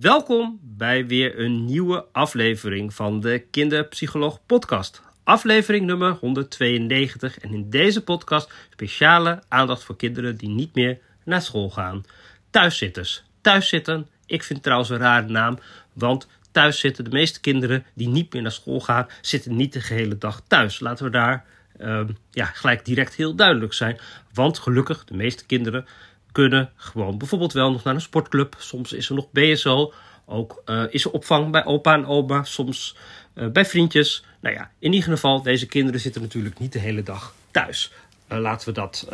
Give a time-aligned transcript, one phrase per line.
[0.00, 5.02] Welkom bij weer een nieuwe aflevering van de Kinderpsycholoog Podcast.
[5.24, 7.38] Aflevering nummer 192.
[7.38, 12.04] En in deze podcast speciale aandacht voor kinderen die niet meer naar school gaan.
[12.50, 13.22] Thuiszitters.
[13.40, 15.58] Thuiszitten, ik vind trouwens een rare naam,
[15.92, 19.80] want thuis zitten de meeste kinderen die niet meer naar school gaan, zitten niet de
[19.80, 20.80] gehele dag thuis.
[20.80, 21.44] Laten we daar
[21.80, 23.98] uh, ja, gelijk direct heel duidelijk zijn.
[24.32, 25.86] Want gelukkig, de meeste kinderen
[26.32, 28.54] kunnen gewoon bijvoorbeeld wel nog naar een sportclub.
[28.58, 29.92] Soms is er nog BSO.
[30.26, 32.44] Ook uh, is er opvang bij opa en oma.
[32.44, 32.96] Soms
[33.34, 34.24] uh, bij vriendjes.
[34.40, 37.92] Nou ja, in ieder geval, deze kinderen zitten natuurlijk niet de hele dag thuis.
[38.32, 39.08] Uh, laten we dat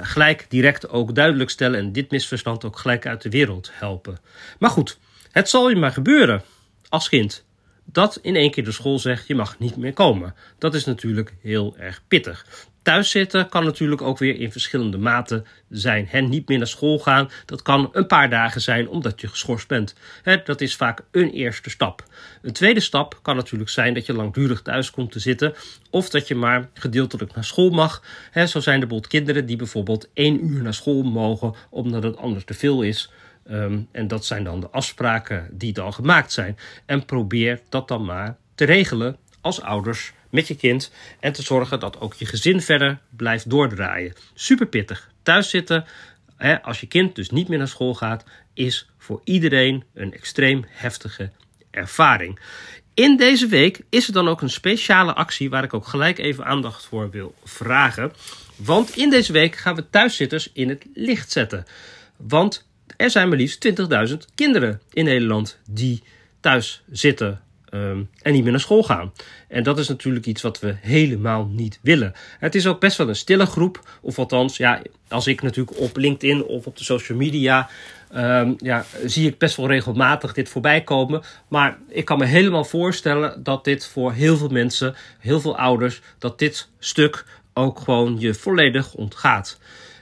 [0.00, 1.80] gelijk direct ook duidelijk stellen.
[1.80, 4.18] En dit misverstand ook gelijk uit de wereld helpen.
[4.58, 4.98] Maar goed,
[5.30, 6.42] het zal je maar gebeuren
[6.88, 7.44] als kind
[7.92, 10.34] dat in één keer de school zegt: je mag niet meer komen.
[10.58, 12.46] Dat is natuurlijk heel erg pittig.
[12.82, 16.06] Thuiszitten kan natuurlijk ook weer in verschillende maten zijn.
[16.08, 19.68] Hen niet meer naar school gaan, dat kan een paar dagen zijn omdat je geschorst
[19.68, 19.94] bent.
[20.44, 22.04] dat is vaak een eerste stap.
[22.42, 25.54] Een tweede stap kan natuurlijk zijn dat je langdurig thuis komt te zitten.
[25.90, 28.02] Of dat je maar gedeeltelijk naar school mag.
[28.32, 32.44] zo zijn er bijvoorbeeld kinderen die bijvoorbeeld één uur naar school mogen omdat het anders
[32.44, 33.12] te veel is.
[33.50, 36.58] Um, en dat zijn dan de afspraken die dan gemaakt zijn.
[36.86, 40.92] En probeer dat dan maar te regelen als ouders met je kind.
[41.20, 44.14] En te zorgen dat ook je gezin verder blijft doordraaien.
[44.34, 45.10] Super pittig.
[45.22, 45.84] Thuis zitten,
[46.36, 50.64] hè, als je kind dus niet meer naar school gaat, is voor iedereen een extreem
[50.68, 51.30] heftige
[51.70, 52.38] ervaring.
[52.94, 56.44] In deze week is er dan ook een speciale actie waar ik ook gelijk even
[56.44, 58.12] aandacht voor wil vragen.
[58.56, 61.64] Want in deze week gaan we thuiszitters in het licht zetten.
[62.16, 63.68] Want er zijn maar liefst
[64.08, 66.02] 20.000 kinderen in Nederland die
[66.40, 67.40] thuis zitten
[67.70, 69.12] um, en niet meer naar school gaan.
[69.48, 72.12] En dat is natuurlijk iets wat we helemaal niet willen.
[72.38, 75.96] Het is ook best wel een stille groep, of althans, ja, als ik natuurlijk op
[75.96, 77.68] LinkedIn of op de social media.
[78.14, 81.22] Um, ja, zie ik best wel regelmatig dit voorbij komen.
[81.48, 86.00] Maar ik kan me helemaal voorstellen dat dit voor heel veel mensen, heel veel ouders,
[86.18, 87.24] dat dit stuk
[87.54, 89.58] ook gewoon je volledig ontgaat.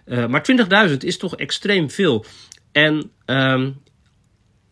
[0.06, 0.44] Uh, maar
[0.91, 2.25] 20.000 is toch extreem veel.
[2.72, 3.76] En um,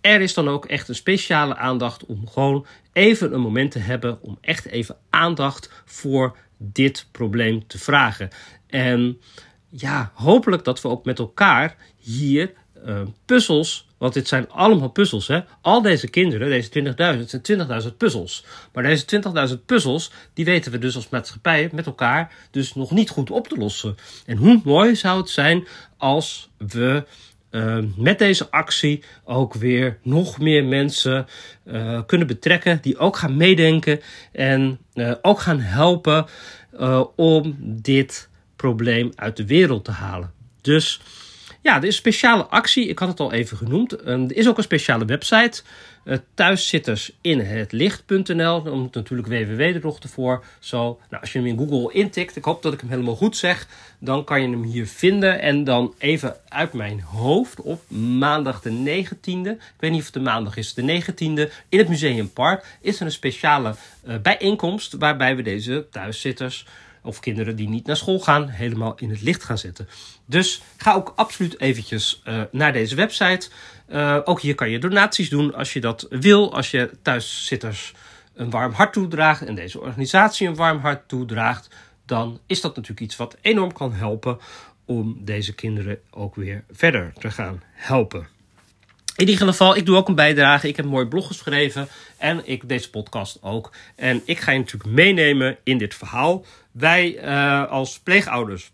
[0.06, 4.22] er is dan ook echt een speciale aandacht om gewoon even een moment te hebben
[4.22, 8.28] om echt even aandacht voor dit probleem te vragen.
[8.66, 9.20] En
[9.68, 12.52] ja, hopelijk dat we ook met elkaar hier
[12.86, 15.40] uh, puzzels, want dit zijn allemaal puzzels, hè?
[15.60, 18.44] Al deze kinderen, deze 20.000, zijn 20.000 puzzels.
[18.72, 23.10] Maar deze 20.000 puzzels, die weten we dus als maatschappij met elkaar dus nog niet
[23.10, 23.94] goed op te lossen.
[24.26, 27.04] En hoe mooi zou het zijn als we
[27.50, 31.26] uh, met deze actie ook weer nog meer mensen
[31.64, 34.00] uh, kunnen betrekken die ook gaan meedenken
[34.32, 36.26] en uh, ook gaan helpen
[37.16, 40.32] om dit probleem uit de wereld te halen.
[40.60, 41.00] Dus
[41.66, 42.88] ja, er is een speciale actie.
[42.88, 43.92] Ik had het al even genoemd.
[43.92, 45.62] er is ook een speciale website.
[46.04, 47.72] Uh, thuiszitters in het
[48.94, 50.44] natuurlijk www er ervoor.
[50.58, 53.36] Zo, nou, als je hem in Google intikt, ik hoop dat ik hem helemaal goed
[53.36, 53.68] zeg,
[53.98, 55.40] dan kan je hem hier vinden.
[55.40, 59.50] En dan even uit mijn hoofd op maandag de 19e.
[59.50, 61.52] Ik weet niet of het de maandag is, de 19e.
[61.68, 63.74] In het Museumpark is er een speciale
[64.08, 66.66] uh, bijeenkomst waarbij we deze thuiszitters
[67.06, 69.88] of kinderen die niet naar school gaan, helemaal in het licht gaan zetten.
[70.26, 73.48] Dus ga ook absoluut eventjes uh, naar deze website.
[73.88, 76.54] Uh, ook hier kan je donaties doen als je dat wil.
[76.54, 77.94] Als je thuiszitters
[78.34, 81.68] een warm hart toedraagt en deze organisatie een warm hart toedraagt,
[82.06, 84.38] dan is dat natuurlijk iets wat enorm kan helpen
[84.84, 88.34] om deze kinderen ook weer verder te gaan helpen.
[89.16, 90.68] In ieder geval, ik doe ook een bijdrage.
[90.68, 93.72] Ik heb een mooi blog geschreven en ik deze podcast ook.
[93.94, 96.44] En ik ga je natuurlijk meenemen in dit verhaal.
[96.78, 98.72] Wij uh, als pleegouders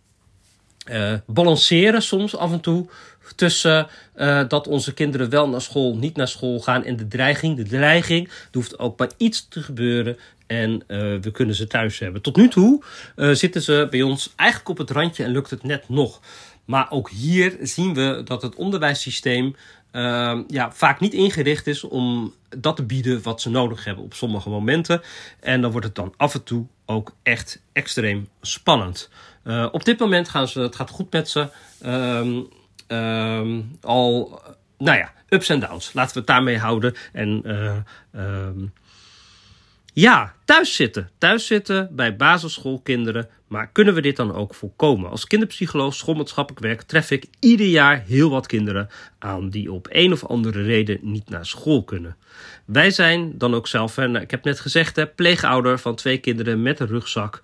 [0.91, 2.89] uh, balanceren soms af en toe
[3.37, 3.87] tussen
[4.17, 7.57] uh, dat onze kinderen wel naar school, niet naar school gaan en de dreiging.
[7.57, 10.85] De dreiging, er hoeft ook maar iets te gebeuren en
[11.21, 12.23] we kunnen ze thuis hebben.
[12.23, 12.83] Tot nu toe
[13.17, 16.21] zitten ze bij ons eigenlijk op het randje en lukt het net nog.
[16.65, 19.57] Maar ook hier zien we dat het onderwijssysteem
[19.93, 24.15] uh, ja, vaak niet ingericht is om dat te bieden wat ze nodig hebben op
[24.15, 25.03] sommige momenten.
[25.41, 29.11] En dan wordt het dan af en toe ook echt extreem spannend.
[29.45, 31.49] Uh, op dit moment gaan ze, het gaat goed met ze.
[31.87, 32.49] Um,
[32.89, 34.41] um, al,
[34.79, 35.93] nou ja, ups en downs.
[35.93, 36.95] Laten we het daarmee houden.
[37.13, 37.43] En
[38.13, 38.73] um,
[39.93, 41.11] ja, thuis zitten.
[41.19, 43.29] Thuis zitten bij basisschoolkinderen.
[43.49, 45.11] Maar kunnen we dit dan ook voorkomen?
[45.11, 50.13] Als kinderpsycholoog schoolmaatschappelijk werk tref ik ieder jaar heel wat kinderen aan die op een
[50.13, 52.17] of andere reden niet naar school kunnen.
[52.65, 56.63] Wij zijn dan ook zelf, en ik heb net gezegd, hè, pleegouder van twee kinderen
[56.63, 57.41] met een rugzak.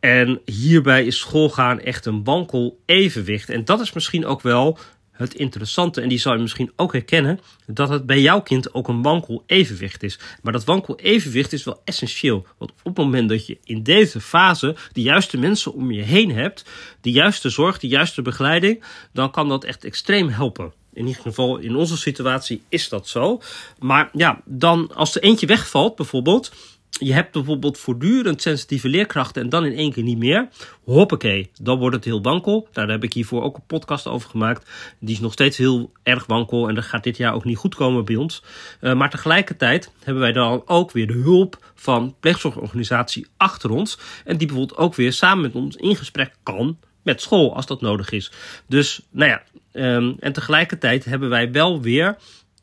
[0.00, 3.48] En hierbij is schoolgaan echt een wankel evenwicht.
[3.48, 4.78] En dat is misschien ook wel
[5.18, 8.88] het interessante, en die zou je misschien ook herkennen, dat het bij jouw kind ook
[8.88, 10.18] een wankel evenwicht is.
[10.42, 12.46] Maar dat wankel evenwicht is wel essentieel.
[12.58, 16.30] Want op het moment dat je in deze fase de juiste mensen om je heen
[16.30, 16.64] hebt,
[17.00, 18.82] de juiste zorg, de juiste begeleiding,
[19.12, 20.72] dan kan dat echt extreem helpen.
[20.92, 23.40] In ieder geval in onze situatie is dat zo.
[23.78, 26.52] Maar ja, dan als er eentje wegvalt, bijvoorbeeld,
[26.90, 30.48] je hebt bijvoorbeeld voortdurend sensitieve leerkrachten en dan in één keer niet meer.
[30.84, 32.68] Hoppakee, dan wordt het heel wankel.
[32.72, 34.70] Daar heb ik hiervoor ook een podcast over gemaakt.
[35.00, 37.74] Die is nog steeds heel erg wankel en dat gaat dit jaar ook niet goed
[37.74, 38.42] komen bij ons.
[38.80, 43.98] Uh, maar tegelijkertijd hebben wij dan ook weer de hulp van pleegzorgorganisatie achter ons.
[44.24, 47.80] En die bijvoorbeeld ook weer samen met ons in gesprek kan met school als dat
[47.80, 48.32] nodig is.
[48.66, 49.42] Dus nou ja,
[49.72, 52.16] um, en tegelijkertijd hebben wij wel weer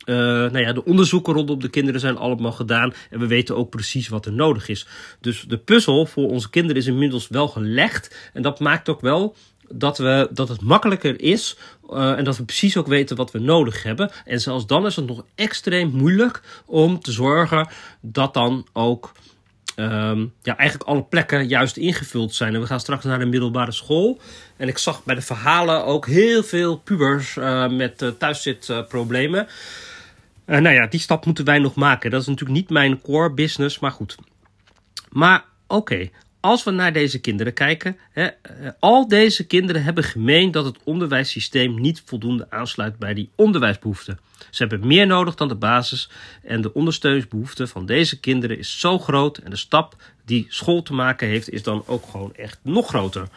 [0.06, 2.92] uh, nou ja, de onderzoeken rondom de kinderen zijn allemaal gedaan.
[3.10, 4.86] En we weten ook precies wat er nodig is.
[5.20, 8.30] Dus de puzzel voor onze kinderen is inmiddels wel gelegd.
[8.32, 9.36] En dat maakt ook wel
[9.68, 11.56] dat, we, dat het makkelijker is.
[11.90, 14.10] Uh, en dat we precies ook weten wat we nodig hebben.
[14.24, 17.68] En zelfs dan is het nog extreem moeilijk om te zorgen
[18.00, 19.12] dat dan ook.
[19.78, 22.54] Um, ja, eigenlijk alle plekken juist ingevuld zijn.
[22.54, 24.20] En we gaan straks naar de middelbare school.
[24.56, 29.46] En ik zag bij de verhalen ook heel veel pubers uh, met thuiszitproblemen.
[30.46, 32.10] Uh, nou ja, die stap moeten wij nog maken.
[32.10, 34.16] Dat is natuurlijk niet mijn core business, maar goed.
[35.10, 36.10] Maar oké,
[36.40, 40.78] als we naar deze kinderen kijken, hè, eh, al deze kinderen hebben gemeen dat het
[40.84, 44.18] onderwijssysteem niet voldoende aansluit bij die onderwijsbehoeften.
[44.50, 46.10] Ze hebben meer nodig dan de basis
[46.42, 50.92] en de ondersteuningsbehoefte van deze kinderen is zo groot en de stap die school te
[50.92, 53.28] maken heeft is dan ook gewoon echt nog groter.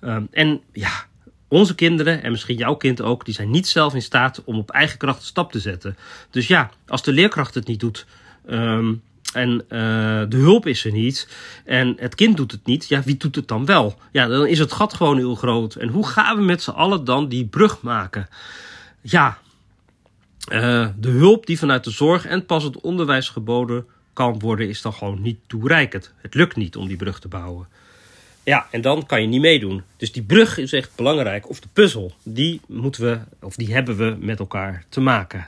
[0.00, 1.06] Um, en ja,
[1.48, 4.70] onze kinderen, en misschien jouw kind ook, die zijn niet zelf in staat om op
[4.70, 5.96] eigen kracht een stap te zetten.
[6.30, 8.06] Dus ja, als de leerkracht het niet doet.
[8.50, 9.02] Um,
[9.32, 9.58] en uh,
[10.28, 11.28] de hulp is er niet.
[11.64, 12.88] En het kind doet het niet.
[12.88, 13.98] Ja, wie doet het dan wel?
[14.12, 15.74] Ja, dan is het gat gewoon heel groot.
[15.74, 18.28] En hoe gaan we met z'n allen dan die brug maken?
[19.00, 19.38] Ja,
[20.52, 24.82] uh, de hulp die vanuit de zorg en pas het onderwijs geboden kan worden, is
[24.82, 26.12] dan gewoon niet toereikend.
[26.16, 27.68] Het lukt niet om die brug te bouwen.
[28.46, 29.82] Ja, en dan kan je niet meedoen.
[29.96, 31.48] Dus die brug is echt belangrijk.
[31.48, 35.46] Of de puzzel, die moeten we, of die hebben we met elkaar te maken.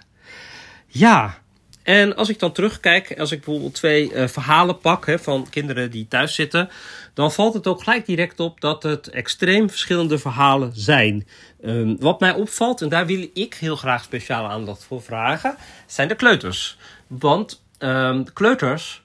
[0.86, 1.38] Ja,
[1.82, 5.90] en als ik dan terugkijk, als ik bijvoorbeeld twee uh, verhalen pak hè, van kinderen
[5.90, 6.68] die thuis zitten,
[7.14, 11.26] dan valt het ook gelijk direct op dat het extreem verschillende verhalen zijn.
[11.64, 15.56] Um, wat mij opvalt, en daar wil ik heel graag speciale aandacht voor vragen,
[15.86, 16.78] zijn de kleuters.
[17.06, 19.02] Want de kleuters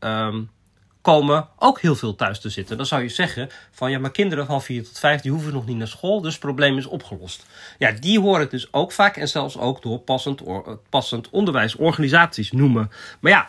[0.00, 0.50] um,
[1.04, 2.76] komen ook heel veel thuis te zitten.
[2.76, 5.66] Dan zou je zeggen van ja, maar kinderen van 4 tot 5 die hoeven nog
[5.66, 7.46] niet naar school, dus het probleem is opgelost.
[7.78, 10.42] Ja, die hoor ik dus ook vaak en zelfs ook door passend,
[10.88, 12.90] passend onderwijsorganisaties noemen.
[13.20, 13.48] Maar ja,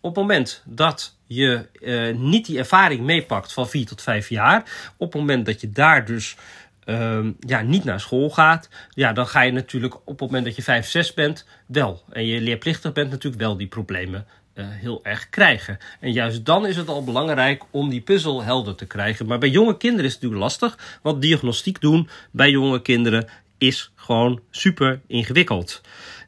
[0.00, 4.90] op het moment dat je uh, niet die ervaring meepakt van 4 tot 5 jaar,
[4.96, 6.36] op het moment dat je daar dus
[6.84, 10.56] uh, ja, niet naar school gaat, ja, dan ga je natuurlijk op het moment dat
[10.56, 12.02] je 5, 6 bent wel.
[12.10, 14.26] En je leerplichtig bent natuurlijk wel die problemen
[14.58, 15.78] uh, heel erg krijgen.
[16.00, 19.26] En juist dan is het al belangrijk om die puzzel helder te krijgen.
[19.26, 23.28] Maar bij jonge kinderen is het natuurlijk lastig, want diagnostiek doen bij jonge kinderen
[23.58, 25.80] is gewoon super ingewikkeld.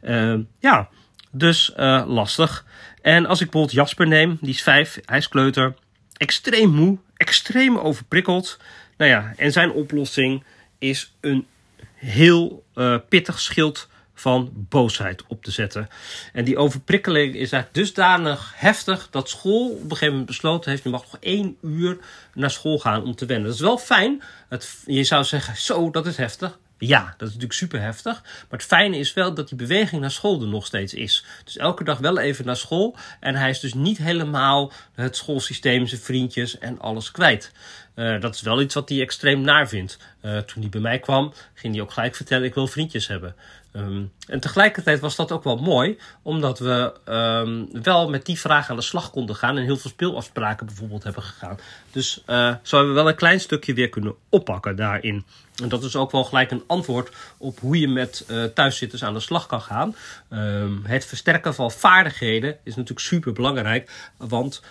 [0.03, 0.89] Uh, ja,
[1.31, 2.65] dus uh, lastig.
[3.03, 5.75] En als ik bijvoorbeeld Jasper neem, die is vijf, hij is kleuter,
[6.17, 8.59] extreem moe, extreem overprikkeld.
[8.97, 10.45] Nou ja, en zijn oplossing
[10.79, 11.47] is een
[11.95, 12.65] heel
[13.09, 13.89] pittig schild
[14.21, 15.89] van boosheid op te zetten.
[16.33, 20.83] En die overprikkeling is eigenlijk dusdanig heftig dat school op een gegeven moment besloten heeft:
[20.83, 21.99] je mag nog één uur
[22.35, 23.47] naar school gaan om te wennen.
[23.47, 24.23] Dat is wel fijn.
[24.49, 26.59] Het, je zou zeggen: zo, dat is heftig.
[26.79, 28.23] Ja, dat is natuurlijk super heftig.
[28.23, 31.25] Maar het fijne is wel dat die beweging naar school er nog steeds is.
[31.45, 32.97] Dus elke dag wel even naar school.
[33.21, 37.53] En hij is dus niet helemaal het schoolsysteem, zijn vriendjes en alles kwijt.
[38.01, 39.99] Uh, dat is wel iets wat hij extreem naar vindt.
[40.23, 43.35] Uh, toen hij bij mij kwam, ging hij ook gelijk vertellen: ik wil vriendjes hebben.
[43.73, 48.71] Um, en tegelijkertijd was dat ook wel mooi, omdat we um, wel met die vraag
[48.71, 51.59] aan de slag konden gaan en heel veel speelafspraken bijvoorbeeld hebben gegaan.
[51.93, 55.25] Dus uh, zo hebben we wel een klein stukje weer kunnen oppakken daarin.
[55.63, 59.21] En dat is ook wel gelijk een antwoord op hoe je met thuiszitters aan de
[59.21, 59.97] slag kan gaan.
[60.31, 64.63] Um, het versterken van vaardigheden is natuurlijk super belangrijk, want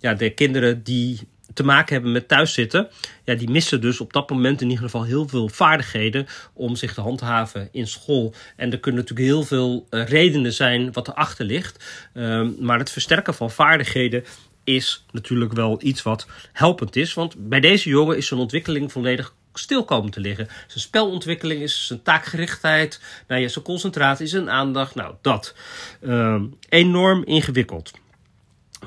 [0.00, 2.88] ja, de kinderen die te maken hebben met thuiszitten,
[3.24, 6.94] ja, die missen dus op dat moment in ieder geval heel veel vaardigheden om zich
[6.94, 8.34] te handhaven in school.
[8.56, 12.08] En er kunnen natuurlijk heel veel uh, redenen zijn wat erachter ligt.
[12.14, 14.24] Uh, maar het versterken van vaardigheden
[14.64, 17.14] is natuurlijk wel iets wat helpend is.
[17.14, 20.48] Want bij deze jongen is zijn ontwikkeling volledig stil komen te liggen.
[20.66, 24.94] Zijn spelontwikkeling is zijn taakgerichtheid, nou ja, zijn concentratie, zijn aandacht.
[24.94, 25.54] Nou, dat.
[26.00, 27.92] Uh, enorm ingewikkeld.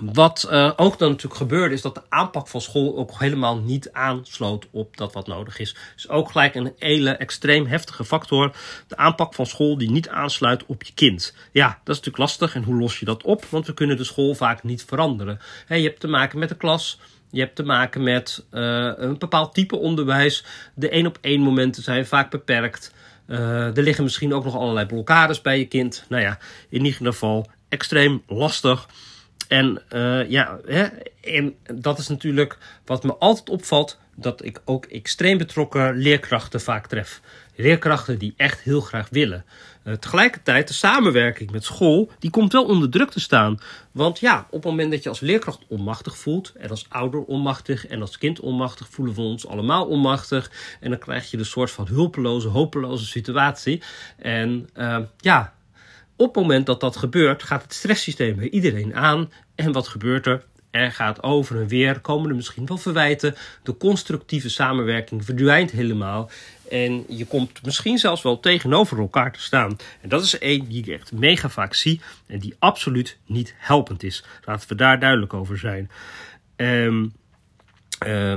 [0.01, 3.91] Wat uh, ook dan natuurlijk gebeurde, is dat de aanpak van school ook helemaal niet
[3.91, 5.75] aansloot op dat wat nodig is.
[5.95, 8.55] Dus ook gelijk een hele extreem heftige factor.
[8.87, 11.35] De aanpak van school die niet aansluit op je kind.
[11.51, 12.55] Ja, dat is natuurlijk lastig.
[12.55, 13.45] En hoe los je dat op?
[13.45, 15.39] Want we kunnen de school vaak niet veranderen.
[15.67, 16.99] je hebt te maken met de klas.
[17.31, 20.45] Je hebt te maken met uh, een bepaald type onderwijs.
[20.75, 22.93] De één op één momenten zijn vaak beperkt.
[23.27, 26.05] Uh, er liggen misschien ook nog allerlei blokkades bij je kind.
[26.09, 26.37] Nou ja,
[26.69, 28.87] in ieder geval extreem lastig.
[29.49, 30.87] En uh, ja, hè,
[31.21, 36.87] en dat is natuurlijk wat me altijd opvalt, dat ik ook extreem betrokken leerkrachten vaak
[36.87, 37.21] tref.
[37.55, 39.45] Leerkrachten die echt heel graag willen.
[39.83, 43.59] Uh, tegelijkertijd, de samenwerking met school, die komt wel onder druk te staan.
[43.91, 47.87] Want ja, op het moment dat je als leerkracht onmachtig voelt, en als ouder onmachtig,
[47.87, 50.51] en als kind onmachtig, voelen we ons allemaal onmachtig.
[50.79, 53.81] En dan krijg je de soort van hulpeloze, hopeloze situatie.
[54.17, 55.53] En uh, ja,
[56.19, 59.31] op het moment dat dat gebeurt, gaat het stresssysteem bij iedereen aan.
[59.55, 60.43] En wat gebeurt er?
[60.71, 63.35] Er gaat over en weer, komen er misschien wel verwijten.
[63.63, 66.29] De constructieve samenwerking verdwijnt helemaal.
[66.69, 69.77] En je komt misschien zelfs wel tegenover elkaar te staan.
[70.01, 72.01] En dat is één die ik echt mega vaak zie.
[72.27, 74.23] En die absoluut niet helpend is.
[74.45, 75.89] Laten we daar duidelijk over zijn.
[76.55, 77.13] Um,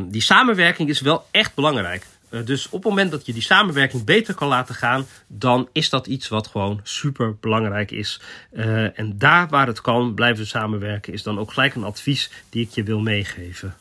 [0.08, 2.06] die samenwerking is wel echt belangrijk.
[2.32, 5.90] Eh, dus op het moment dat je die samenwerking beter kan laten gaan, dan is
[5.90, 8.20] dat iets wat gewoon super belangrijk is.
[8.52, 12.30] Uh, en daar waar het kan, blijven we samenwerken, is dan ook gelijk een advies
[12.48, 13.76] die ik je wil meegeven.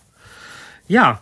[0.85, 1.21] Ja,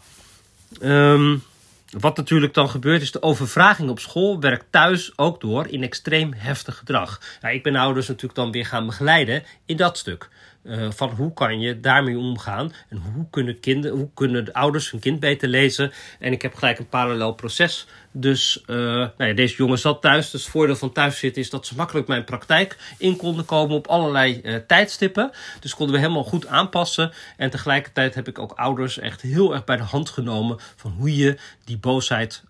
[0.82, 1.44] um,
[1.90, 6.34] wat natuurlijk dan gebeurt is de overvraging op school werkt thuis ook door in extreem
[6.36, 7.22] heftig gedrag.
[7.42, 10.30] Ja, ik ben ouders natuurlijk dan weer gaan begeleiden in dat stuk.
[10.64, 14.92] Uh, van hoe kan je daarmee omgaan en hoe kunnen, kinderen, hoe kunnen de ouders
[14.92, 15.92] hun kind beter lezen.
[16.20, 17.88] En ik heb gelijk een parallel proces.
[18.12, 20.32] Dus uh, nou ja, deze jongen zat thuis.
[20.32, 23.76] Dus het voordeel van thuis zitten is dat ze makkelijk mijn praktijk in konden komen
[23.76, 25.32] op allerlei uh, tijdstippen.
[25.60, 27.12] Dus konden we helemaal goed aanpassen.
[27.38, 31.16] En tegelijkertijd heb ik ook ouders echt heel erg bij de hand genomen van hoe
[31.16, 32.44] je die boosheid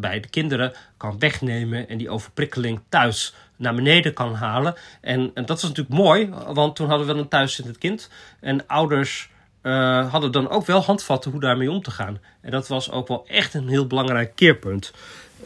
[0.00, 4.74] bij de kinderen kan wegnemen en die overprikkeling thuis naar beneden kan halen.
[5.00, 8.10] En, en dat was natuurlijk mooi, want toen hadden we een thuiszittend kind.
[8.40, 9.30] En ouders
[9.62, 12.20] uh, hadden dan ook wel handvatten hoe daarmee om te gaan.
[12.40, 14.92] En dat was ook wel echt een heel belangrijk keerpunt.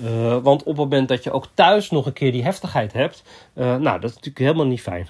[0.02, 3.22] Uh, want op het moment dat je ook thuis nog een keer die heftigheid hebt,
[3.54, 5.08] uh, nou, dat is natuurlijk helemaal niet fijn.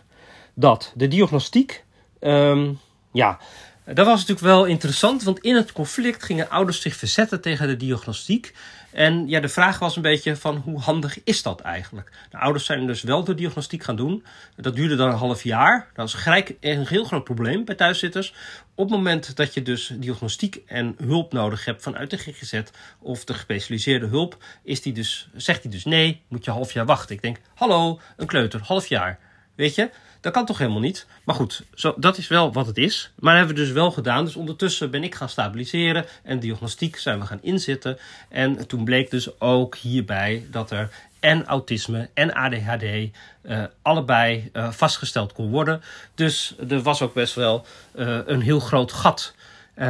[0.55, 1.85] Dat, de diagnostiek,
[2.21, 2.79] um,
[3.13, 3.39] ja,
[3.85, 7.77] dat was natuurlijk wel interessant, want in het conflict gingen ouders zich verzetten tegen de
[7.77, 8.55] diagnostiek.
[8.93, 12.13] En ja, de vraag was een beetje van hoe handig is dat eigenlijk?
[12.31, 14.25] De ouders zijn dus wel de diagnostiek gaan doen.
[14.57, 15.91] Dat duurde dan een half jaar.
[15.95, 18.35] Dat is gelijk een heel groot probleem bij thuiszitters.
[18.75, 22.63] Op het moment dat je dus diagnostiek en hulp nodig hebt vanuit de GGZ
[22.99, 26.73] of de gespecialiseerde hulp, is die dus, zegt hij dus nee, moet je een half
[26.73, 27.15] jaar wachten.
[27.15, 29.19] Ik denk, hallo, een kleuter, half jaar.
[29.55, 31.07] Weet je, dat kan toch helemaal niet?
[31.25, 33.13] Maar goed, zo, dat is wel wat het is.
[33.19, 34.25] Maar dat hebben we dus wel gedaan.
[34.25, 37.99] Dus ondertussen ben ik gaan stabiliseren en diagnostiek zijn we gaan inzetten.
[38.29, 44.71] En toen bleek dus ook hierbij dat er en autisme en ADHD uh, allebei uh,
[44.71, 45.83] vastgesteld kon worden.
[46.15, 49.35] Dus er was ook best wel uh, een heel groot gat.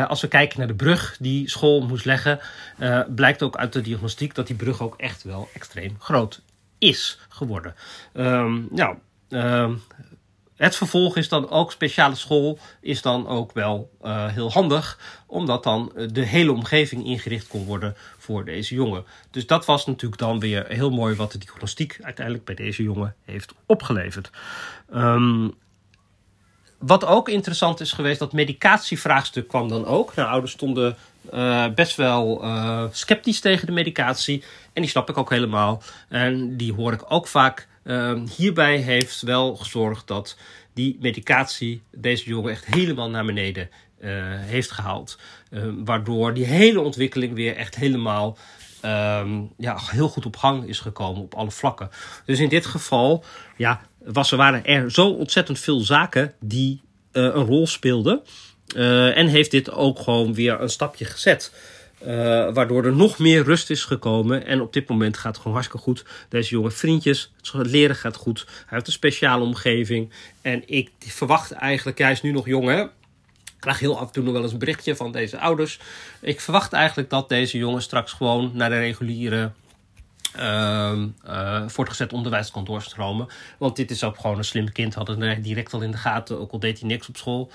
[0.08, 2.40] als we kijken naar de brug die school moest leggen,
[3.08, 6.40] blijkt ook uit de diagnostiek dat die brug ook echt wel extreem groot
[6.78, 7.74] is geworden.
[8.14, 8.96] Um, nou,
[9.30, 9.70] uh,
[10.60, 15.62] het vervolg is dan ook speciale school, is dan ook wel uh, heel handig, omdat
[15.62, 19.04] dan de hele omgeving ingericht kon worden voor deze jongen.
[19.30, 23.14] Dus dat was natuurlijk dan weer heel mooi wat de diagnostiek uiteindelijk bij deze jongen
[23.24, 24.30] heeft opgeleverd.
[24.94, 25.54] Um,
[26.78, 30.14] wat ook interessant is geweest, dat medicatievraagstuk kwam dan ook.
[30.14, 30.96] Nou, ouders stonden
[31.34, 32.44] uh, best wel
[32.92, 34.44] sceptisch tegen de medicatie.
[34.72, 35.82] En die snap ik ook helemaal.
[36.08, 40.36] En die hoor ik ook vaak Uh, hierbij heeft wel gezorgd dat
[40.74, 43.68] die medicatie deze jongen echt helemaal naar beneden
[44.00, 45.18] uh, heeft gehaald.
[45.50, 48.38] Uh, waardoor die hele ontwikkeling weer echt helemaal
[48.84, 51.90] um, ja, heel goed op gang is gekomen op alle vlakken.
[52.24, 53.24] Dus in dit geval
[53.56, 56.80] ja, was, er waren er zo ontzettend veel zaken die
[57.12, 58.22] uh, een rol speelden.
[59.14, 61.52] en heeft dit ook gewoon weer een stapje gezet.
[62.06, 62.08] Uh,
[62.52, 64.46] waardoor er nog meer rust is gekomen.
[64.46, 66.04] En op dit moment gaat het gewoon hartstikke goed.
[66.28, 68.44] Deze jonge vriendjes, het leren gaat goed.
[68.46, 70.10] Hij heeft een speciale omgeving.
[70.42, 72.82] En ik verwacht eigenlijk, hij is nu nog jong hè.
[72.82, 75.78] Ik krijg heel af en toe nog wel eens een berichtje van deze ouders.
[76.20, 79.52] Ik verwacht eigenlijk dat deze jongen straks gewoon naar de reguliere
[80.36, 80.92] uh,
[81.26, 83.26] uh, voortgezet onderwijs kan doorstromen.
[83.58, 84.94] Want dit is ook gewoon een slim kind.
[84.94, 87.50] Hadden het direct al in de gaten, ook al deed hij niks op school.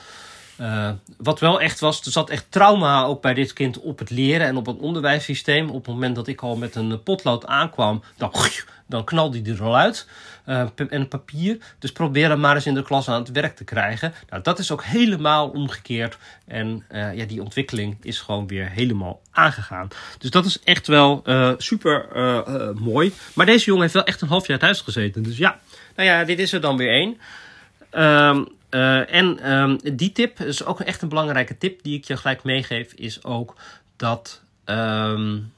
[0.62, 4.10] Uh, wat wel echt was, er zat echt trauma ook bij dit kind op het
[4.10, 5.70] leren en op het onderwijssysteem.
[5.70, 8.32] Op het moment dat ik al met een potlood aankwam, dan,
[8.88, 10.08] dan knalde hij er al uit.
[10.48, 11.58] Uh, en papier.
[11.80, 14.14] Dus probeer hem maar eens in de klas aan het werk te krijgen.
[14.30, 16.18] Nou, dat is ook helemaal omgekeerd.
[16.46, 19.88] En uh, ja, die ontwikkeling is gewoon weer helemaal aangegaan.
[20.18, 21.24] Dus dat is echt wel
[21.58, 22.06] super
[22.80, 23.14] mooi.
[23.34, 25.24] Maar deze jongen heeft wel echt een half jaar thuis gezeten.
[25.24, 25.60] Dus ja,
[25.96, 27.18] nou ja, dit is er dan weer één.
[27.92, 32.18] Um, uh, en um, die tip is ook echt een belangrijke tip die ik je
[32.18, 33.56] gelijk meegeef, is ook
[33.96, 34.42] dat.
[34.66, 35.54] Um,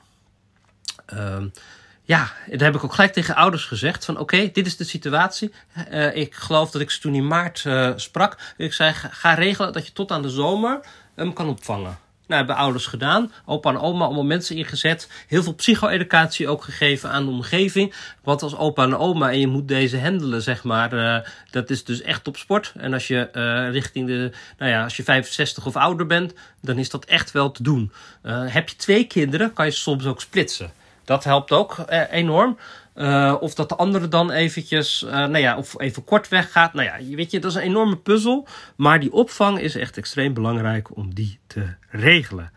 [2.04, 5.54] ja, daar heb ik ook gelijk tegen ouders gezegd: van oké, dit is de situatie.
[5.92, 8.38] Uh, ik geloof dat ik ze toen in maart uh, sprak.
[8.58, 10.80] Ik zei: ga regelen dat je tot aan de zomer
[11.16, 11.98] hem kan opvangen.
[12.28, 13.32] Nou, hebben ouders gedaan.
[13.46, 15.10] Opa en oma allemaal mensen ingezet.
[15.28, 17.94] Heel veel psycho-educatie ook gegeven aan de omgeving.
[18.24, 20.94] Want als opa en oma en je moet deze handelen, zeg maar.
[20.94, 21.18] Uh,
[21.52, 22.74] dat is dus echt op sport.
[22.78, 26.78] En als je uh, richting de, nou ja, als je 65 of ouder bent, dan
[26.78, 27.92] is dat echt wel te doen.
[28.24, 30.72] Uh, heb je twee kinderen, kan je soms ook splitsen.
[31.06, 32.58] Dat helpt ook enorm.
[32.98, 36.74] Uh, of dat de andere dan eventjes, uh, nou ja, of even kort weggaat.
[36.74, 38.48] Nou ja, weet je, dat is een enorme puzzel.
[38.76, 42.52] Maar die opvang is echt extreem belangrijk om die te regelen.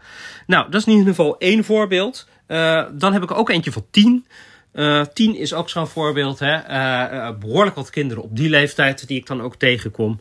[0.46, 2.28] Nou, dat is in ieder geval één voorbeeld.
[2.48, 4.26] Uh, dan heb ik ook eentje van tien.
[4.72, 6.38] Uh, tien is ook zo'n voorbeeld.
[6.38, 6.68] Hè?
[6.68, 10.20] Uh, behoorlijk wat kinderen op die leeftijd die ik dan ook tegenkom.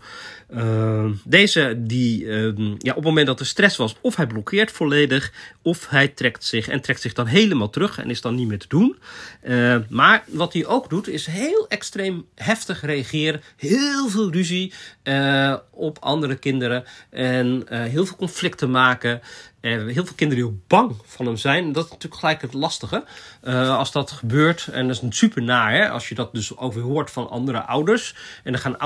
[0.56, 2.44] Uh, deze die uh,
[2.78, 6.44] ja, op het moment dat er stress was, of hij blokkeert volledig, of hij trekt
[6.44, 8.98] zich en trekt zich dan helemaal terug en is dan niet meer te doen.
[9.44, 14.74] Uh, maar wat hij ook doet, is heel extreem heftig reageren, heel veel ruzie
[15.72, 19.22] op andere kinderen en heel veel conflicten maken.
[19.62, 21.72] En heel veel kinderen die ook bang van hem zijn.
[21.72, 23.04] Dat is natuurlijk gelijk het lastige.
[23.44, 26.82] Uh, als dat gebeurt, en dat is super naar, hè, als je dat dus over
[26.82, 28.16] hoort van andere ouders.
[28.44, 28.80] En dan gaan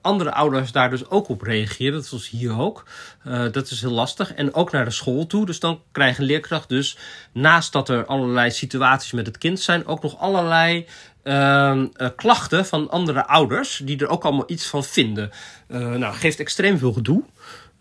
[0.00, 1.92] andere ouders daar dus ook op reageren.
[1.92, 2.84] Dat was hier ook.
[3.26, 4.34] Uh, dat is heel lastig.
[4.34, 5.46] En ook naar de school toe.
[5.46, 6.96] Dus dan krijgt een leerkracht dus,
[7.32, 10.86] naast dat er allerlei situaties met het kind zijn, ook nog allerlei
[11.24, 11.82] uh,
[12.16, 13.80] klachten van andere ouders.
[13.84, 15.30] Die er ook allemaal iets van vinden.
[15.68, 17.22] nou, geeft extreem veel gedoe.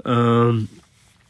[0.03, 0.59] Ehm,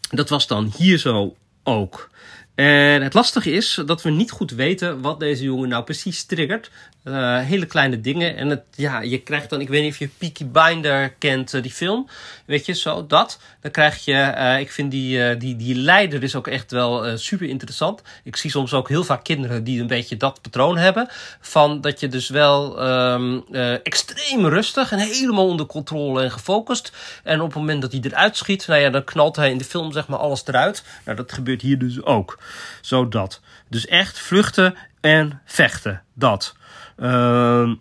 [0.09, 2.09] dat was dan hier zo ook.
[2.55, 6.71] En het lastige is dat we niet goed weten wat deze jongen nou precies triggert.
[7.03, 8.35] Uh, hele kleine dingen.
[8.35, 11.61] En het, ja, je krijgt dan, ik weet niet of je Peaky Binder kent, uh,
[11.61, 12.09] die film.
[12.45, 13.39] Weet je, zo dat.
[13.61, 17.47] Dan krijg je, uh, ik vind die, die, die leider is ook echt wel super
[17.47, 18.01] interessant.
[18.23, 21.07] Ik zie soms ook heel vaak kinderen die een beetje dat patroon hebben.
[21.41, 23.43] Van dat je dus wel um,
[23.83, 26.91] extreem rustig en helemaal onder controle en gefocust.
[27.23, 29.63] En op het moment dat hij eruit schiet, nou ja, dan knalt hij in de
[29.63, 30.83] film zeg maar alles eruit.
[31.05, 32.39] Nou, dat gebeurt hier dus ook.
[32.81, 33.41] Zo dat.
[33.67, 36.01] Dus echt vluchten en vechten.
[36.13, 36.57] Dat.
[37.01, 37.71] Uh,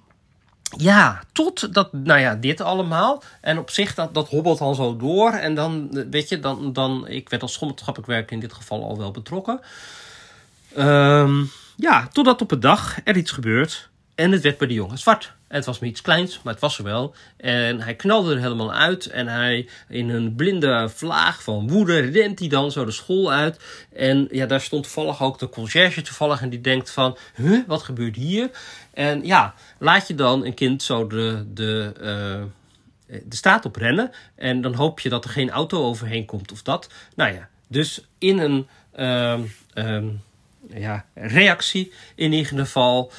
[0.77, 3.23] ja, tot dat, nou ja, dit allemaal.
[3.41, 5.31] En op zich, dat, dat hobbelt al zo door.
[5.31, 8.99] En dan, weet je, dan, dan ik werd als schommeltchappelijk werker in dit geval al
[8.99, 9.61] wel betrokken.
[10.77, 11.43] Uh,
[11.77, 13.89] ja, totdat op een dag er iets gebeurt.
[14.19, 15.33] En het werd bij de jongen zwart.
[15.49, 17.15] Het was me iets kleins, maar het was er wel.
[17.37, 19.07] En hij knalde er helemaal uit.
[19.07, 23.61] En hij, in een blinde vlaag van woede, rent hij dan zo de school uit.
[23.93, 26.43] En ja, daar stond toevallig ook de conciërge toevallig.
[26.43, 28.51] En die denkt van, huh, wat gebeurt hier?
[28.95, 34.11] En ja, laat je dan een kind zo de, de, uh, de straat op rennen.
[34.35, 36.91] En dan hoop je dat er geen auto overheen komt of dat.
[37.15, 39.39] Nou ja, dus in een uh,
[39.75, 40.05] uh,
[40.75, 43.13] ja, reactie in ieder geval,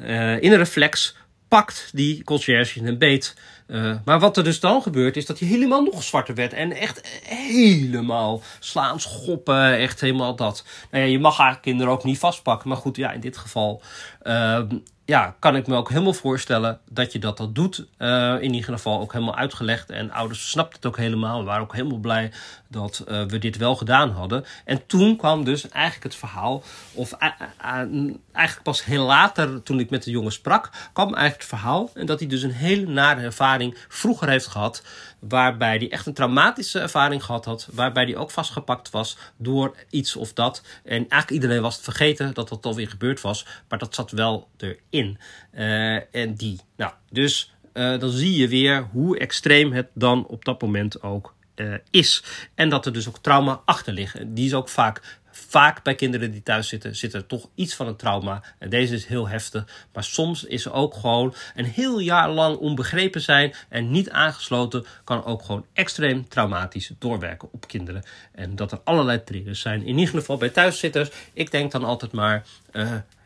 [0.00, 1.16] uh, in een reflex
[1.48, 3.34] pakt die conciërge een beet.
[3.66, 6.52] Uh, maar wat er dus dan gebeurt, is dat hij helemaal nog zwarter werd.
[6.52, 10.64] En echt helemaal slaan, schoppen, echt helemaal dat.
[10.90, 12.68] Nou ja, je mag haar kinderen ook niet vastpakken.
[12.68, 13.82] Maar goed, ja, in dit geval
[14.22, 14.60] uh,
[15.06, 17.86] ja, kan ik me ook helemaal voorstellen dat je dat dat doet.
[17.98, 19.90] Uh, in ieder geval ook helemaal uitgelegd.
[19.90, 21.38] En ouders snapten het ook helemaal.
[21.38, 22.32] We waren ook helemaal blij
[22.68, 24.44] dat uh, we dit wel gedaan hadden.
[24.64, 30.02] En toen kwam dus eigenlijk het verhaal, of eigenlijk pas heel later toen ik met
[30.02, 31.90] de jongen sprak, kwam eigenlijk het verhaal.
[31.94, 34.82] En dat hij dus een hele nare ervaring vroeger heeft gehad.
[35.18, 37.68] Waarbij hij echt een traumatische ervaring gehad had.
[37.72, 40.62] Waarbij hij ook vastgepakt was door iets of dat.
[40.84, 43.46] En eigenlijk iedereen was het vergeten dat dat alweer gebeurd was.
[43.68, 44.95] Maar dat zat wel erin.
[45.04, 46.60] Uh, en die.
[46.76, 51.34] Nou, dus uh, dan zie je weer hoe extreem het dan op dat moment ook
[51.56, 52.24] uh, is.
[52.54, 54.34] En dat er dus ook trauma achter liggen.
[54.34, 57.86] Die is ook vaak vaak bij kinderen die thuis zitten, zit er toch iets van
[57.86, 58.42] een trauma.
[58.58, 59.86] En deze is heel heftig.
[59.92, 64.86] Maar soms is er ook gewoon een heel jaar lang onbegrepen zijn en niet aangesloten,
[65.04, 68.02] kan ook gewoon extreem traumatisch doorwerken op kinderen.
[68.32, 69.86] En dat er allerlei triggers zijn.
[69.86, 72.44] In ieder geval bij thuiszitters, ik denk dan altijd maar.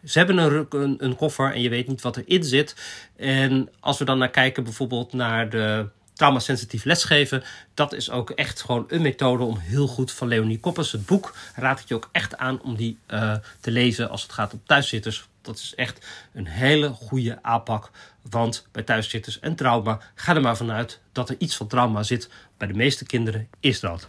[0.04, 2.76] Ze hebben een, een, koffer en je weet niet wat erin zit.
[3.16, 5.88] En als we dan naar kijken, bijvoorbeeld naar de
[6.20, 7.42] traumasensitief lesgeven.
[7.74, 10.92] Dat is ook echt gewoon een methode om heel goed van Leonie Koppers.
[10.92, 14.32] Het boek raad ik je ook echt aan om die uh, te lezen als het
[14.32, 15.28] gaat om thuiszitters.
[15.42, 17.90] Dat is echt een hele goede aanpak.
[18.30, 22.30] Want bij thuiszitters en trauma, ga er maar vanuit dat er iets van trauma zit.
[22.56, 24.08] Bij de meeste kinderen is dat.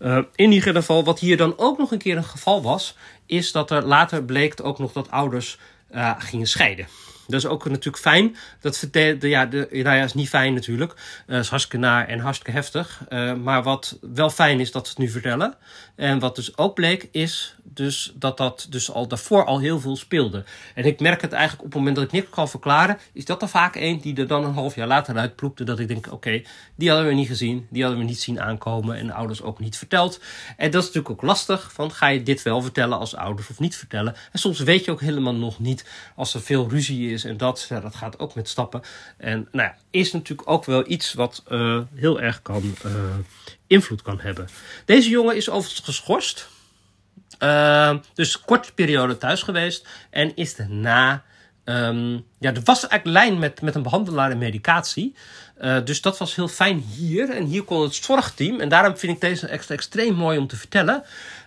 [0.00, 3.52] Uh, in ieder geval, wat hier dan ook nog een keer een geval was, is
[3.52, 5.58] dat er later bleek ook nog dat ouders
[5.94, 6.86] uh, gingen scheiden.
[7.26, 8.36] Dat is ook natuurlijk fijn.
[8.60, 10.94] Dat vertelde, ja, de, nou is niet fijn natuurlijk.
[11.26, 13.00] Uh, is hartstikke naar en hartstikke heftig.
[13.42, 15.54] Maar wat wel fijn is dat ze het nu vertellen.
[15.96, 19.96] En wat dus ook bleek is dus dat dat dus al daarvoor al heel veel
[19.96, 20.44] speelde.
[20.74, 23.42] En ik merk het eigenlijk op het moment dat ik niks kan verklaren, is dat
[23.42, 25.64] er vaak één die er dan een half jaar later uitploepte.
[25.64, 26.42] Dat ik denk, oké,
[26.74, 29.58] die hadden we niet gezien, die hadden we niet zien aankomen en de ouders ook
[29.58, 30.20] niet verteld.
[30.56, 33.58] En dat is natuurlijk ook lastig, van ga je dit wel vertellen als ouders of
[33.58, 34.14] niet vertellen.
[34.32, 37.66] En soms weet je ook helemaal nog niet als er veel ruzie is en dat,
[37.68, 38.82] dat gaat ook met stappen.
[39.16, 42.92] En nou ja, is natuurlijk ook wel iets wat uh, heel erg kan uh,
[43.66, 44.48] invloed kan hebben.
[44.84, 46.48] Deze jongen is overigens geschorst.
[47.42, 49.86] Uh, dus korte periode thuis geweest.
[50.10, 51.22] En is daarna.
[51.64, 55.14] Um, ja, er was eigenlijk lijn met, met een behandelaar en medicatie.
[55.60, 57.30] Uh, dus dat was heel fijn hier.
[57.30, 60.56] En hier kon het zorgteam, en daarom vind ik deze extra extreem mooi om te
[60.56, 61.04] vertellen.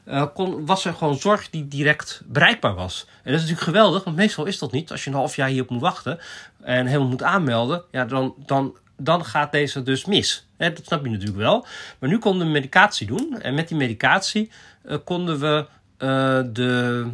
[0.08, 3.06] Uh, kon, was er gewoon zorg die direct bereikbaar was.
[3.08, 4.92] En dat is natuurlijk geweldig, want meestal is dat niet.
[4.92, 6.20] Als je een half jaar hierop moet wachten
[6.62, 10.46] en helemaal moet aanmelden, ja, dan, dan, dan gaat deze dus mis.
[10.58, 11.66] Dat snap je natuurlijk wel.
[12.00, 13.42] Maar nu konden we medicatie doen.
[13.42, 14.52] En met die medicatie
[14.86, 15.66] uh, konden we
[16.00, 17.08] uh, de.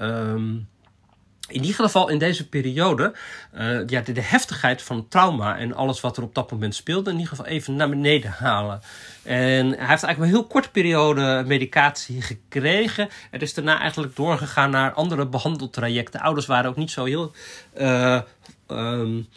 [0.00, 0.68] Um,
[1.48, 3.14] in ieder geval in deze periode,
[3.54, 6.74] uh, ja, de, de, heftigheid van het trauma en alles wat er op dat moment
[6.74, 8.80] speelde, in ieder geval even naar beneden halen.
[9.22, 13.08] En hij heeft eigenlijk een heel korte periode medicatie gekregen.
[13.30, 16.20] En is daarna eigenlijk doorgegaan naar andere behandeltrajecten.
[16.20, 17.32] Ouders waren ook niet zo heel.
[18.68, 19.28] Um,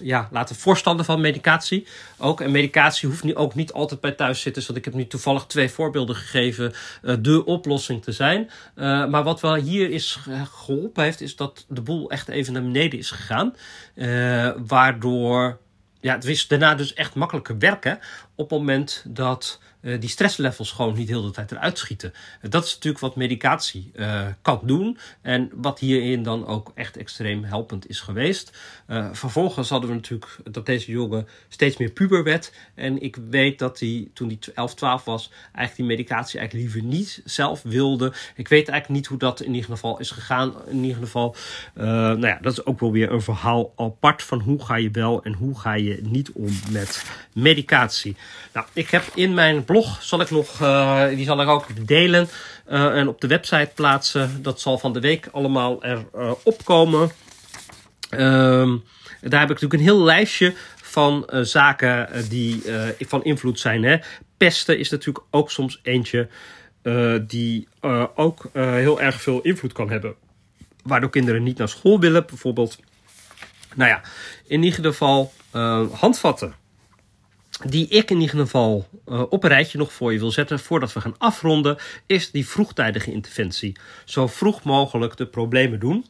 [0.00, 1.86] ja, laten voorstander van medicatie.
[2.18, 2.40] Ook.
[2.40, 4.66] En medicatie hoeft nu ook niet altijd bij thuiszitters.
[4.66, 6.72] Want ik heb nu toevallig twee voorbeelden gegeven.
[7.02, 8.50] Uh, de oplossing te zijn.
[8.76, 10.18] Uh, maar wat wel hier is
[10.52, 11.20] geholpen heeft.
[11.20, 13.54] Is dat de boel echt even naar beneden is gegaan.
[13.94, 15.60] Uh, waardoor.
[16.00, 17.98] Ja, het is daarna dus echt makkelijker werken.
[18.34, 22.12] Op het moment dat uh, die stresslevels gewoon niet heel de tijd eruit schieten.
[22.42, 24.98] Uh, dat is natuurlijk wat medicatie uh, kan doen.
[25.20, 28.58] En wat hierin dan ook echt extreem helpend is geweest.
[29.12, 32.52] vervolgens hadden we natuurlijk dat deze jongen steeds meer puber werd.
[32.74, 36.90] En ik weet dat hij toen hij 11, 12 was, eigenlijk die medicatie eigenlijk liever
[36.90, 38.12] niet zelf wilde.
[38.34, 40.54] Ik weet eigenlijk niet hoe dat in ieder geval is gegaan.
[40.68, 41.36] In ieder geval,
[41.74, 45.22] nou ja, dat is ook wel weer een verhaal apart van hoe ga je wel
[45.22, 48.16] en hoe ga je niet om met medicatie.
[48.52, 52.28] Nou, ik heb in mijn blog zal ik nog, uh, die zal ik ook delen
[52.70, 54.42] uh, en op de website plaatsen.
[54.42, 57.10] Dat zal van de week allemaal erop uh, komen.
[58.10, 58.76] Ehm,
[59.20, 62.62] daar heb ik natuurlijk een heel lijstje van zaken die
[62.98, 63.82] van invloed zijn.
[63.82, 63.96] Hè.
[64.36, 66.28] Pesten is natuurlijk ook soms eentje
[67.26, 67.68] die
[68.14, 70.14] ook heel erg veel invloed kan hebben.
[70.82, 72.78] Waardoor kinderen niet naar school willen, bijvoorbeeld.
[73.74, 74.00] Nou ja,
[74.46, 75.32] in ieder geval
[75.92, 76.54] handvatten
[77.60, 80.92] die ik in ieder geval uh, op een rijtje nog voor je wil zetten voordat
[80.92, 83.76] we gaan afronden, is die vroegtijdige interventie.
[84.04, 86.06] Zo vroeg mogelijk de problemen doen.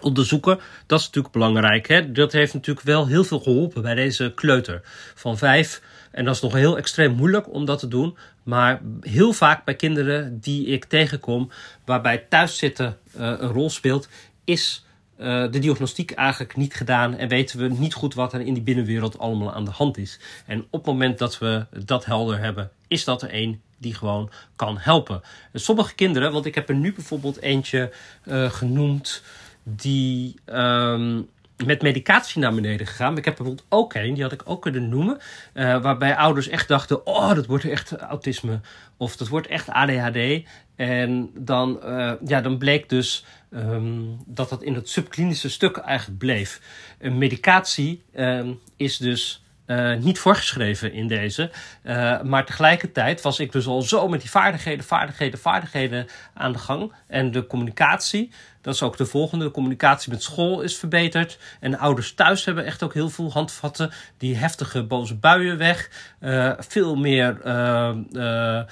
[0.00, 1.88] Onderzoeken, dat is natuurlijk belangrijk.
[1.88, 2.12] Hè?
[2.12, 4.80] Dat heeft natuurlijk wel heel veel geholpen bij deze kleuter
[5.14, 5.82] van vijf.
[6.10, 8.16] En dat is nog heel extreem moeilijk om dat te doen.
[8.42, 11.50] Maar heel vaak bij kinderen die ik tegenkom,
[11.84, 14.08] waarbij thuiszitten uh, een rol speelt,
[14.44, 14.84] is
[15.20, 19.18] de diagnostiek eigenlijk niet gedaan en weten we niet goed wat er in die binnenwereld
[19.18, 20.20] allemaal aan de hand is.
[20.46, 24.30] En op het moment dat we dat helder hebben, is dat er één die gewoon
[24.56, 25.22] kan helpen.
[25.52, 27.92] En sommige kinderen, want ik heb er nu bijvoorbeeld eentje
[28.24, 29.22] uh, genoemd
[29.62, 31.28] die um,
[31.64, 33.16] met medicatie naar beneden gegaan.
[33.16, 35.18] Ik heb bijvoorbeeld ook een, die had ik ook kunnen noemen.
[35.54, 38.60] Uh, waarbij ouders echt dachten: oh, dat wordt echt autisme.
[38.96, 40.46] Of dat wordt echt ADHD.
[40.76, 41.80] En dan,
[42.26, 46.60] ja, dan bleek dus um, dat dat in het subklinische stuk eigenlijk bleef.
[46.98, 51.50] Een medicatie um, is dus uh, niet voorgeschreven in deze.
[51.84, 56.58] Uh, maar tegelijkertijd was ik dus al zo met die vaardigheden, vaardigheden, vaardigheden aan de
[56.58, 56.92] gang.
[57.06, 58.30] En de communicatie,
[58.60, 59.44] dat is ook de volgende.
[59.44, 61.38] De communicatie met school is verbeterd.
[61.60, 63.90] En ouders thuis hebben echt ook heel veel handvatten.
[64.18, 65.90] Die heftige boze buien weg.
[66.20, 68.66] Uh, veel meer, uh, de,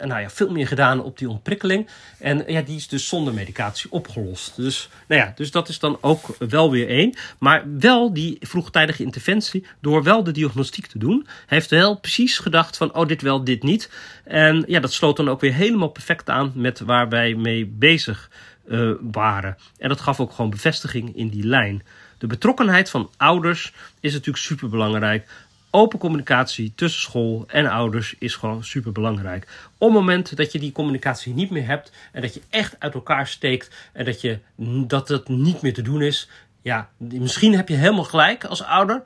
[0.00, 1.88] nou ja, veel meer gedaan op die ontprikkeling.
[2.18, 4.56] En ja, die is dus zonder medicatie opgelost.
[4.56, 7.14] Dus, nou ja, dus dat is dan ook wel weer één.
[7.38, 12.76] Maar wel die vroegtijdige interventie, door wel de diagnostiek te doen, heeft wel precies gedacht
[12.76, 13.90] van, oh, dit wel, dit niet.
[14.24, 18.30] En ja, dat sloot dan ook weer helemaal perfect aan met waar wij mee bezig
[18.66, 19.56] uh, waren.
[19.78, 21.82] En dat gaf ook gewoon bevestiging in die lijn.
[22.18, 25.28] De betrokkenheid van ouders is natuurlijk super belangrijk.
[25.70, 29.70] open communicatie tussen school en ouders is gewoon super belangrijk.
[29.78, 32.94] Op het moment dat je die communicatie niet meer hebt en dat je echt uit
[32.94, 34.38] elkaar steekt en dat, je,
[34.86, 36.28] dat het niet meer te doen is,
[36.62, 39.02] ja, misschien heb je helemaal gelijk als ouder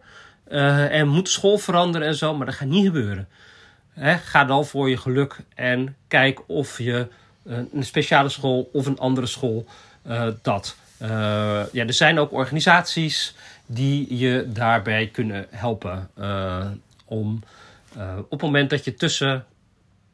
[0.49, 3.29] uh, en moet school veranderen en zo, maar dat gaat niet gebeuren.
[4.25, 7.09] ga dan voor je geluk en kijk of je
[7.46, 9.66] een speciale school of een andere school
[10.06, 10.76] uh, dat.
[11.72, 13.35] ja, er zijn ook organisaties
[13.66, 16.11] die je daarbij kunnen helpen.
[17.04, 17.42] om
[18.18, 19.44] op het moment dat je tussen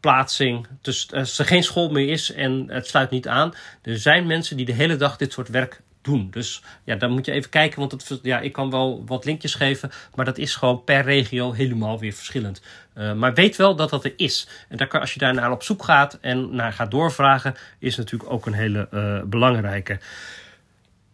[0.01, 3.55] plaatsing, dus als er geen school meer is en het sluit niet aan.
[3.83, 7.33] Er zijn mensen die de hele dag dit soort werk Dus ja, dan moet je
[7.33, 10.85] even kijken, want het, ja, ik kan wel wat linkjes geven, maar dat is gewoon
[10.85, 12.63] per regio helemaal weer verschillend.
[12.99, 14.49] Uh, maar weet wel dat dat er is.
[14.69, 17.97] En daar kan, als je daar naar op zoek gaat en naar gaat doorvragen, is
[17.97, 19.99] natuurlijk ook een hele uh, belangrijke.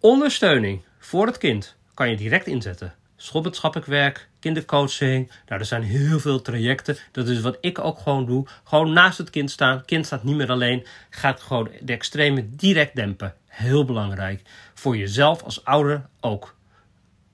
[0.01, 2.95] Ondersteuning voor het kind kan je direct inzetten.
[3.17, 5.31] Schoolwetenschappelijk werk, kindercoaching.
[5.47, 6.97] Nou, er zijn heel veel trajecten.
[7.13, 8.47] Dat is wat ik ook gewoon doe.
[8.65, 9.85] Gewoon naast het kind staan.
[9.85, 10.87] kind staat niet meer alleen.
[11.11, 13.35] Gaat gewoon de extreme direct dempen.
[13.49, 14.43] Heel belangrijk.
[14.75, 16.57] Voor jezelf als ouder ook.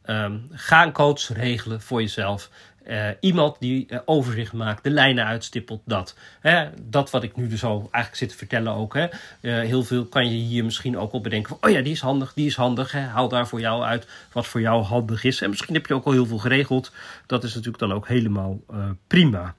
[0.06, 2.50] Um, ga een coach regelen voor jezelf.
[2.86, 6.16] Uh, iemand die uh, overzicht maakt, de lijnen uitstippelt, dat.
[6.40, 8.94] Hè, dat wat ik nu dus al eigenlijk zit te vertellen ook.
[8.94, 9.02] Hè.
[9.02, 12.32] Uh, heel veel kan je hier misschien ook op bedenken oh ja, die is handig,
[12.34, 12.92] die is handig.
[12.92, 13.00] Hè.
[13.00, 15.40] Haal daar voor jou uit wat voor jou handig is.
[15.40, 16.92] En misschien heb je ook al heel veel geregeld.
[17.26, 18.60] Dat is natuurlijk dan ook helemaal
[19.06, 19.54] prima.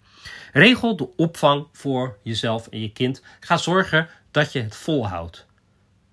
[0.53, 3.21] Regel de opvang voor jezelf en je kind.
[3.39, 5.45] Ga zorgen dat je het volhoudt.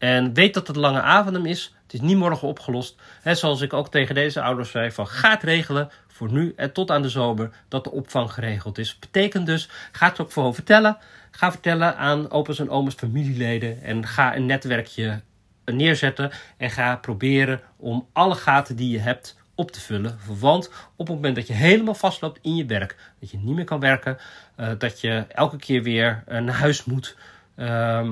[0.02, 1.74] En weet dat het lange adem is.
[1.82, 3.00] Het is niet morgen opgelost.
[3.20, 6.72] He, zoals ik ook tegen deze ouders zei: van ga het regelen voor nu en
[6.72, 8.98] tot aan de zomer dat de opvang geregeld is.
[8.98, 10.96] Betekent dus, ga het ook voor vertellen.
[11.30, 13.82] Ga vertellen aan opa's en oma's familieleden.
[13.82, 15.20] En ga een netwerkje
[15.64, 16.30] neerzetten.
[16.56, 20.18] En ga proberen om alle gaten die je hebt op te vullen.
[20.40, 23.64] Want op het moment dat je helemaal vastloopt in je werk, dat je niet meer
[23.64, 24.18] kan werken,
[24.56, 27.16] uh, dat je elke keer weer naar huis moet,
[27.56, 28.08] uh,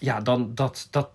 [0.00, 1.08] ja, dan dat, dat,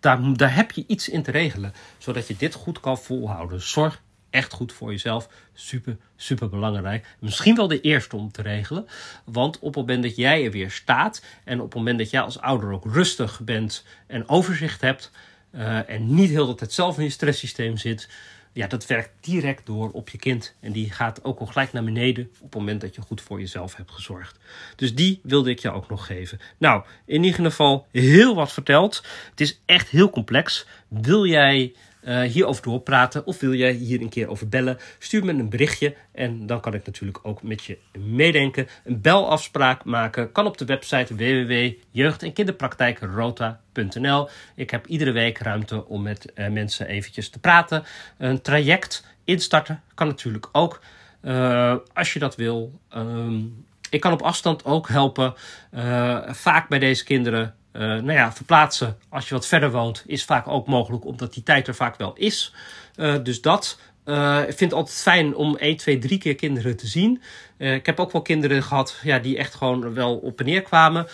[0.00, 3.62] daar, daar heb je iets in te regelen, zodat je dit goed kan volhouden.
[3.62, 5.28] Zorg echt goed voor jezelf.
[5.52, 7.06] Super, super belangrijk.
[7.18, 8.86] Misschien wel de eerste om te regelen.
[9.24, 12.20] Want op het moment dat jij er weer staat en op het moment dat jij
[12.20, 15.10] als ouder ook rustig bent en overzicht hebt
[15.54, 18.08] uh, en niet heel de tijd zelf in je stresssysteem zit,
[18.52, 20.54] ja, dat werkt direct door op je kind.
[20.60, 23.40] En die gaat ook al gelijk naar beneden op het moment dat je goed voor
[23.40, 24.38] jezelf hebt gezorgd.
[24.76, 26.40] Dus die wilde ik je ook nog geven.
[26.58, 29.04] Nou, in ieder geval heel wat verteld.
[29.30, 30.66] Het is echt heel complex.
[30.88, 35.32] Wil jij uh, hierover doorpraten of wil jij hier een keer over bellen, stuur me
[35.32, 38.68] een berichtje en dan kan ik natuurlijk ook met je meedenken.
[38.84, 44.28] Een belafspraak maken kan op de website www.jeugd- en kinderpraktijkrota.nl.
[44.54, 47.84] Ik heb iedere week ruimte om met uh, mensen eventjes te praten.
[48.18, 50.80] Een traject instarten kan natuurlijk ook.
[51.22, 52.80] Uh, als je dat wil.
[52.96, 55.34] Um, ik kan op afstand ook helpen.
[56.26, 60.48] vaak bij deze kinderen uh, nou ja, verplaatsen als je wat verder woont is vaak
[60.48, 62.54] ook mogelijk, omdat die tijd er vaak wel is.
[62.96, 63.78] Uh, dus dat.
[64.04, 67.22] Uh, ik vind het altijd fijn om 1, 2, 3 keer kinderen te zien.
[67.56, 71.06] ik heb ook wel kinderen gehad ja, die echt gewoon wel op en neer kwamen.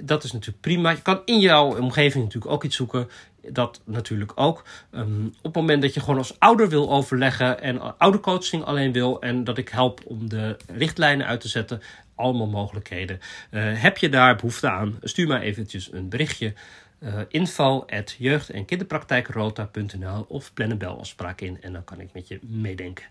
[0.00, 0.90] dat is natuurlijk prima.
[0.90, 3.08] Je kan in jouw omgeving natuurlijk ook iets zoeken.
[3.48, 4.64] Dat natuurlijk ook.
[4.92, 9.20] Um, op het moment dat je gewoon als ouder wil overleggen en oudercoaching alleen wil
[9.20, 11.82] en dat ik help om de richtlijnen uit te zetten,
[12.14, 13.20] allemaal mogelijkheden.
[13.50, 14.98] Uh, heb je daar behoefte aan?
[15.02, 16.54] Stuur mij eventjes een berichtje.
[17.02, 22.08] Uh, info at jeugd- en kinderpraktijkrota.nl of plan een belafspraak in en dan kan ik
[22.12, 23.04] met je meedenken.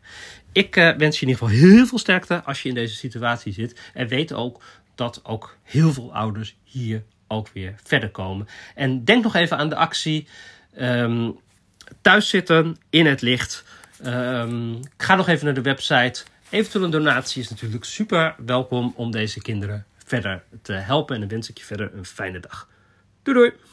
[0.52, 3.54] Ik uh, wens je in ieder geval heel veel sterkte als je in deze situatie
[3.54, 3.80] zit.
[3.94, 4.62] En weet ook
[4.96, 8.48] dat ook heel veel ouders hier ook weer verder komen.
[8.76, 10.28] En denk nog even aan de actie
[10.80, 11.40] um,
[12.02, 13.64] thuis zitten in het licht.
[14.06, 19.12] Um, ga nog even naar de website Eventueel een donatie is natuurlijk super welkom om
[19.12, 21.16] deze kinderen verder te helpen.
[21.16, 22.70] En dan wens ik je verder een fijne dag.
[23.24, 23.69] Doei doei!